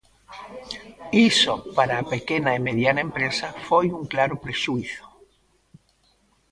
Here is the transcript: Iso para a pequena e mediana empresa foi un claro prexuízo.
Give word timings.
Iso 1.31 1.53
para 1.77 1.93
a 1.97 2.07
pequena 2.13 2.51
e 2.57 2.59
mediana 2.69 3.05
empresa 3.07 3.47
foi 3.67 3.85
un 3.99 4.03
claro 4.11 4.35
prexuízo. 4.43 5.03